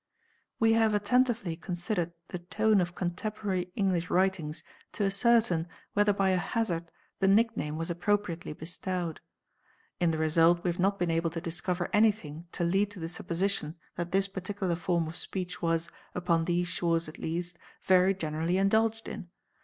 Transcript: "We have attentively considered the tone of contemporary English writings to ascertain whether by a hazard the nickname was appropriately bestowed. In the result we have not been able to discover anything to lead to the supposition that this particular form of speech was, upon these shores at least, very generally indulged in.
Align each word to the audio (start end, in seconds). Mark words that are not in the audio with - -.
"We 0.59 0.73
have 0.73 0.95
attentively 0.95 1.55
considered 1.55 2.13
the 2.29 2.39
tone 2.39 2.81
of 2.81 2.95
contemporary 2.95 3.71
English 3.75 4.09
writings 4.09 4.63
to 4.93 5.03
ascertain 5.03 5.67
whether 5.93 6.11
by 6.11 6.29
a 6.31 6.37
hazard 6.37 6.91
the 7.19 7.27
nickname 7.27 7.77
was 7.77 7.91
appropriately 7.91 8.51
bestowed. 8.53 9.21
In 9.99 10.09
the 10.09 10.17
result 10.17 10.63
we 10.63 10.71
have 10.71 10.79
not 10.79 10.97
been 10.97 11.11
able 11.11 11.29
to 11.29 11.39
discover 11.39 11.87
anything 11.93 12.47
to 12.53 12.63
lead 12.63 12.89
to 12.89 12.99
the 12.99 13.07
supposition 13.09 13.75
that 13.95 14.11
this 14.11 14.27
particular 14.27 14.75
form 14.75 15.07
of 15.07 15.15
speech 15.17 15.61
was, 15.61 15.87
upon 16.15 16.45
these 16.45 16.67
shores 16.67 17.07
at 17.07 17.19
least, 17.19 17.59
very 17.83 18.15
generally 18.15 18.57
indulged 18.57 19.07
in. 19.07 19.29